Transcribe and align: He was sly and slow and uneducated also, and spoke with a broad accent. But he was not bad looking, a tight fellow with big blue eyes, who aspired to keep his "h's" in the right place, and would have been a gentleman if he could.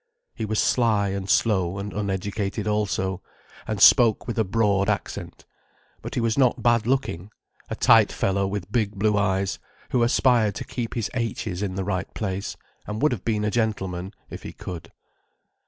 He 0.33 0.45
was 0.45 0.57
sly 0.59 1.09
and 1.09 1.29
slow 1.29 1.77
and 1.77 1.93
uneducated 1.93 2.67
also, 2.67 3.21
and 3.67 3.79
spoke 3.79 4.25
with 4.25 4.39
a 4.39 4.43
broad 4.43 4.89
accent. 4.89 5.45
But 6.01 6.15
he 6.15 6.19
was 6.21 6.39
not 6.39 6.63
bad 6.63 6.87
looking, 6.87 7.29
a 7.69 7.75
tight 7.75 8.11
fellow 8.11 8.47
with 8.47 8.71
big 8.71 8.95
blue 8.95 9.15
eyes, 9.15 9.59
who 9.91 10.01
aspired 10.01 10.55
to 10.55 10.63
keep 10.63 10.95
his 10.95 11.11
"h's" 11.13 11.61
in 11.61 11.75
the 11.75 11.83
right 11.83 12.11
place, 12.15 12.57
and 12.87 12.99
would 12.99 13.11
have 13.11 13.23
been 13.23 13.45
a 13.45 13.51
gentleman 13.51 14.11
if 14.31 14.41
he 14.41 14.53
could. 14.53 14.91